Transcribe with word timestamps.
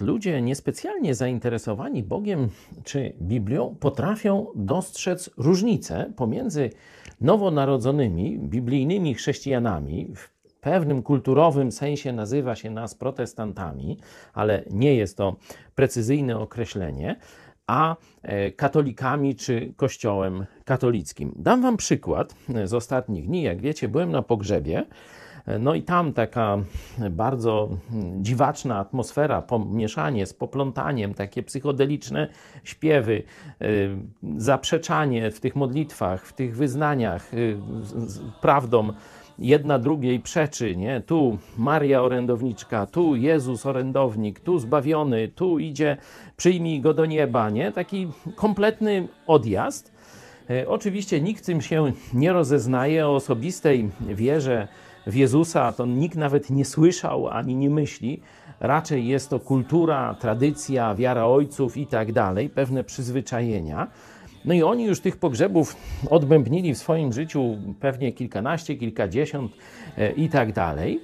Ludzie 0.00 0.42
niespecjalnie 0.42 1.14
zainteresowani 1.14 2.02
Bogiem 2.02 2.48
czy 2.84 3.12
Biblią 3.22 3.76
potrafią 3.80 4.46
dostrzec 4.54 5.30
różnicę 5.36 6.12
pomiędzy 6.16 6.70
nowonarodzonymi, 7.20 8.38
biblijnymi 8.38 9.14
chrześcijanami. 9.14 10.14
W 10.14 10.34
pewnym 10.60 11.02
kulturowym 11.02 11.72
sensie 11.72 12.12
nazywa 12.12 12.54
się 12.54 12.70
nas 12.70 12.94
protestantami, 12.94 13.98
ale 14.32 14.64
nie 14.70 14.94
jest 14.94 15.16
to 15.16 15.36
precyzyjne 15.74 16.38
określenie, 16.38 17.16
a 17.66 17.96
e, 18.22 18.50
katolikami 18.50 19.34
czy 19.34 19.72
kościołem 19.76 20.46
katolickim. 20.64 21.34
Dam 21.36 21.62
Wam 21.62 21.76
przykład 21.76 22.34
z 22.64 22.74
ostatnich 22.74 23.26
dni. 23.26 23.42
Jak 23.42 23.60
wiecie, 23.60 23.88
byłem 23.88 24.10
na 24.10 24.22
pogrzebie. 24.22 24.84
No 25.60 25.74
i 25.74 25.82
tam 25.82 26.12
taka 26.12 26.58
bardzo 27.10 27.68
dziwaczna 28.20 28.78
atmosfera, 28.78 29.42
pomieszanie 29.42 30.26
z 30.26 30.34
poplątaniem, 30.34 31.14
takie 31.14 31.42
psychodeliczne 31.42 32.28
śpiewy, 32.64 33.22
y, 33.62 33.96
zaprzeczanie 34.36 35.30
w 35.30 35.40
tych 35.40 35.56
modlitwach, 35.56 36.26
w 36.26 36.32
tych 36.32 36.56
wyznaniach 36.56 37.34
y, 37.34 37.56
prawdą 38.40 38.92
jedna 39.38 39.78
drugiej 39.78 40.20
przeczy, 40.20 40.76
nie? 40.76 41.00
Tu 41.00 41.38
Maria 41.58 42.02
orędowniczka, 42.02 42.86
tu 42.86 43.16
Jezus 43.16 43.66
orędownik, 43.66 44.40
tu 44.40 44.58
zbawiony, 44.58 45.28
tu 45.28 45.58
idzie, 45.58 45.96
przyjmij 46.36 46.80
go 46.80 46.94
do 46.94 47.06
nieba, 47.06 47.50
nie? 47.50 47.72
Taki 47.72 48.08
kompletny 48.36 49.08
odjazd. 49.26 49.94
E, 50.50 50.68
oczywiście 50.68 51.20
nikt 51.20 51.46
tym 51.46 51.60
się 51.60 51.92
nie 52.14 52.32
rozeznaje 52.32 53.06
o 53.06 53.14
osobistej 53.14 53.90
wierze 54.00 54.68
w 55.06 55.14
Jezusa, 55.14 55.72
to 55.72 55.86
nikt 55.86 56.16
nawet 56.16 56.50
nie 56.50 56.64
słyszał 56.64 57.28
ani 57.28 57.56
nie 57.56 57.70
myśli. 57.70 58.20
Raczej 58.60 59.06
jest 59.06 59.30
to 59.30 59.40
kultura, 59.40 60.14
tradycja, 60.20 60.94
wiara 60.94 61.26
ojców 61.26 61.76
i 61.76 61.86
tak 61.86 62.12
dalej, 62.12 62.50
pewne 62.50 62.84
przyzwyczajenia. 62.84 63.88
No 64.44 64.54
i 64.54 64.62
oni 64.62 64.84
już 64.84 65.00
tych 65.00 65.16
pogrzebów 65.16 65.76
odbębnili 66.10 66.74
w 66.74 66.78
swoim 66.78 67.12
życiu 67.12 67.58
pewnie 67.80 68.12
kilkanaście, 68.12 68.76
kilkadziesiąt 68.76 69.52
e, 69.98 70.12
i 70.12 70.28
tak 70.28 70.52
dalej. 70.52 71.00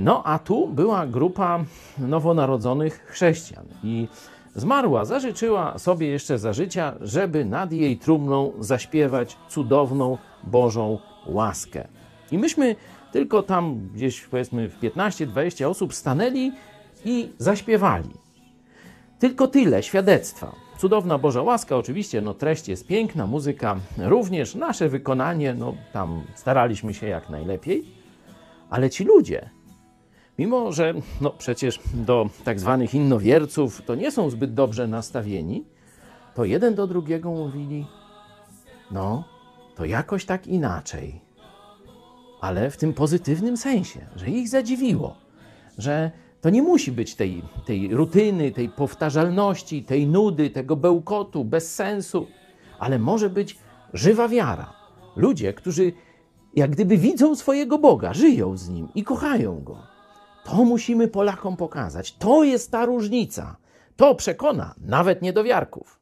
No 0.00 0.22
a 0.26 0.38
tu 0.38 0.68
była 0.68 1.06
grupa 1.06 1.64
nowonarodzonych 1.98 3.04
chrześcijan 3.06 3.64
i 3.84 4.08
zmarła, 4.54 5.04
zażyczyła 5.04 5.78
sobie 5.78 6.06
jeszcze 6.06 6.38
za 6.38 6.52
życia, 6.52 6.94
żeby 7.00 7.44
nad 7.44 7.72
jej 7.72 7.96
trumną 7.96 8.52
zaśpiewać 8.60 9.36
cudowną 9.48 10.18
Bożą 10.44 10.98
łaskę. 11.26 11.88
I 12.32 12.38
myśmy 12.38 12.76
tylko 13.12 13.42
tam 13.42 13.88
gdzieś 13.94 14.20
powiedzmy 14.20 14.68
w 14.68 14.80
15-20 14.80 15.64
osób 15.64 15.94
stanęli 15.94 16.52
i 17.04 17.32
zaśpiewali. 17.38 18.10
Tylko 19.18 19.48
tyle 19.48 19.82
świadectwa. 19.82 20.52
Cudowna 20.78 21.18
Boża 21.18 21.42
łaska, 21.42 21.76
oczywiście, 21.76 22.20
no 22.20 22.34
treść 22.34 22.68
jest 22.68 22.86
piękna, 22.86 23.26
muzyka 23.26 23.76
również, 23.98 24.54
nasze 24.54 24.88
wykonanie, 24.88 25.54
no 25.54 25.74
tam 25.92 26.22
staraliśmy 26.34 26.94
się 26.94 27.06
jak 27.06 27.30
najlepiej, 27.30 27.84
ale 28.70 28.90
ci 28.90 29.04
ludzie, 29.04 29.50
mimo 30.38 30.72
że 30.72 30.94
no 31.20 31.30
przecież 31.30 31.80
do 31.94 32.28
tak 32.44 32.60
zwanych 32.60 32.94
innowierców 32.94 33.82
to 33.86 33.94
nie 33.94 34.10
są 34.10 34.30
zbyt 34.30 34.54
dobrze 34.54 34.88
nastawieni, 34.88 35.64
to 36.34 36.44
jeden 36.44 36.74
do 36.74 36.86
drugiego 36.86 37.30
mówili, 37.30 37.86
no 38.90 39.24
to 39.76 39.84
jakoś 39.84 40.24
tak 40.24 40.46
inaczej 40.46 41.27
ale 42.40 42.70
w 42.70 42.76
tym 42.76 42.94
pozytywnym 42.94 43.56
sensie, 43.56 44.00
że 44.16 44.30
ich 44.30 44.48
zadziwiło, 44.48 45.16
że 45.78 46.10
to 46.40 46.50
nie 46.50 46.62
musi 46.62 46.92
być 46.92 47.14
tej, 47.14 47.42
tej 47.66 47.94
rutyny, 47.94 48.50
tej 48.50 48.68
powtarzalności, 48.68 49.84
tej 49.84 50.06
nudy, 50.06 50.50
tego 50.50 50.76
bełkotu, 50.76 51.44
bez 51.44 51.74
sensu, 51.74 52.26
ale 52.78 52.98
może 52.98 53.30
być 53.30 53.58
żywa 53.94 54.28
wiara. 54.28 54.72
Ludzie, 55.16 55.52
którzy 55.52 55.92
jak 56.54 56.70
gdyby 56.70 56.96
widzą 56.96 57.36
swojego 57.36 57.78
Boga, 57.78 58.14
żyją 58.14 58.56
z 58.56 58.68
nim 58.68 58.88
i 58.94 59.04
kochają 59.04 59.60
go. 59.64 59.82
To 60.44 60.64
musimy 60.64 61.08
Polakom 61.08 61.56
pokazać. 61.56 62.16
To 62.16 62.44
jest 62.44 62.70
ta 62.70 62.84
różnica. 62.84 63.56
To 63.96 64.14
przekona 64.14 64.74
nawet 64.80 65.22
niedowiarków. 65.22 65.97